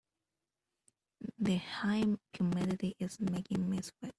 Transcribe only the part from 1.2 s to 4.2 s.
The high humidity is making me sweat.